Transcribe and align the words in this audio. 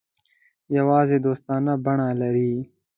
یوازې 0.77 1.17
دوستانه 1.25 1.73
بڼه 1.85 2.09
لري. 2.21 2.53